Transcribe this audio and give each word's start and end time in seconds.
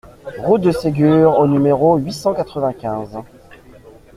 Route 0.39 0.61
de 0.61 0.71
Ségur 0.71 1.37
au 1.37 1.45
numéro 1.45 1.97
huit 1.97 2.11
cent 2.13 2.33
quatre-vingt-quinze 2.33 3.19